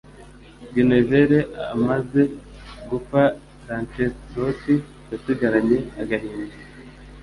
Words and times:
Guinevere 0.73 1.39
amaze 1.75 2.21
gupfa, 2.89 3.21
Lancelot 3.65 4.61
yasigaranye 5.11 5.77
agahinda 6.01 6.55